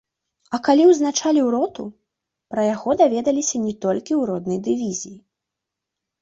А 0.57 0.59
калі 0.67 0.83
ўзначаліў 0.91 1.51
роту, 1.55 1.85
пра 2.55 2.61
яго 2.69 2.89
даведаліся 3.03 3.57
не 3.67 3.73
толькі 3.87 4.13
ў 4.19 4.31
роднай 4.31 4.59
дывізіі. 4.71 5.15